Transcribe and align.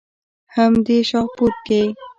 هم 0.53 0.73
دې 0.85 0.97
شاهپور 1.09 1.51
کښې 1.65 1.81